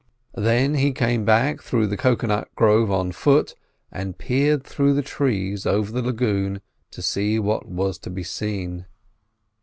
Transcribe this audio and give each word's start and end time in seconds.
Then 0.33 0.73
he 0.73 0.93
came 0.93 1.25
back 1.25 1.61
through 1.61 1.85
the 1.85 1.95
cocoa 1.95 2.25
nut 2.25 2.47
grove 2.55 2.89
on 2.89 3.11
foot, 3.11 3.53
and 3.91 4.17
peered 4.17 4.63
through 4.63 4.95
the 4.95 5.03
trees 5.03 5.67
over 5.67 5.91
the 5.91 6.01
lagoon 6.01 6.59
to 6.89 7.03
see 7.03 7.37
what 7.37 7.67
was 7.67 7.99
to 7.99 8.09
be 8.09 8.23
seen. 8.23 8.87